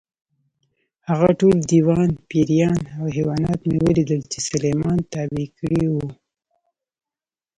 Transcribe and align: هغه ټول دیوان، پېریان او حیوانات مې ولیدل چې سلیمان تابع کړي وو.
هغه 1.09 1.29
ټول 1.39 1.55
دیوان، 1.71 2.09
پېریان 2.29 2.77
او 2.99 3.05
حیوانات 3.15 3.59
مې 3.69 3.77
ولیدل 3.85 4.21
چې 4.31 4.39
سلیمان 4.49 4.97
تابع 5.13 5.47
کړي 5.59 5.85
وو. 5.93 6.07